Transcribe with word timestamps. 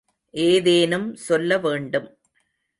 ஏதேனும் 0.33 1.15
சொல்ல 1.15 1.57
வேண்டும். 1.57 2.09